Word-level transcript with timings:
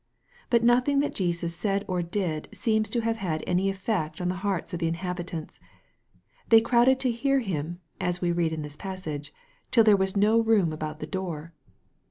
But 0.49 0.63
nothing 0.63 0.99
that 1.01 1.13
Jesus 1.13 1.53
said 1.53 1.85
or 1.87 2.01
did 2.01 2.47
seems 2.51 2.89
to 2.89 3.01
have 3.01 3.17
had 3.17 3.43
any 3.45 3.69
effect 3.69 4.19
on 4.19 4.29
the 4.29 4.33
hearts 4.41 4.73
of 4.73 4.79
the 4.79 4.87
inhabitants. 4.87 5.59
They 6.49 6.59
crowded 6.59 6.99
to 7.01 7.11
hear 7.11 7.39
Him, 7.41 7.81
as 7.99 8.19
we 8.19 8.31
read 8.31 8.51
in 8.51 8.63
this 8.63 8.75
passage," 8.75 9.31
till 9.71 9.83
there 9.83 9.95
was 9.95 10.17
no 10.17 10.39
room 10.39 10.73
about 10.73 11.01
the 11.01 11.05
door." 11.05 11.53